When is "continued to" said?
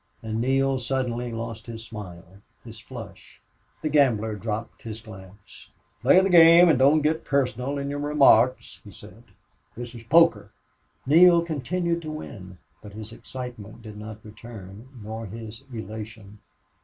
11.45-12.09